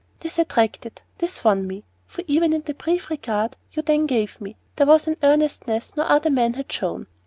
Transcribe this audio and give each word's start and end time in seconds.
This 0.21 0.39
attracted, 0.39 1.03
this 1.19 1.43
won 1.43 1.67
me; 1.67 1.83
for 2.07 2.23
even 2.25 2.53
in 2.53 2.63
the 2.63 2.73
brief 2.73 3.11
regard 3.11 3.55
you 3.71 3.83
then 3.83 4.07
gave 4.07 4.41
me, 4.41 4.57
there 4.77 4.87
was 4.87 5.07
an 5.07 5.15
earnestness 5.21 5.95
no 5.95 6.01
other 6.01 6.31
man 6.31 6.55
had 6.55 6.71
shown. 6.71 7.05